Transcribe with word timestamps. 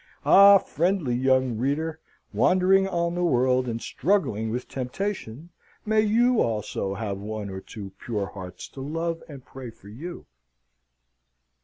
Ah, 0.25 0.57
friendly 0.57 1.13
young 1.13 1.59
reader, 1.59 1.99
wandering 2.33 2.87
on 2.87 3.13
the 3.13 3.23
world 3.23 3.67
and 3.67 3.79
struggling 3.79 4.49
with 4.49 4.67
temptation, 4.67 5.51
may 5.85 6.01
you 6.01 6.41
also 6.41 6.95
have 6.95 7.19
one 7.19 7.51
or 7.51 7.61
two 7.61 7.91
pure 8.03 8.25
hearts 8.25 8.67
to 8.69 8.81
love 8.81 9.21
and 9.29 9.45
pray 9.45 9.69
for 9.69 9.89
you! 9.89 10.25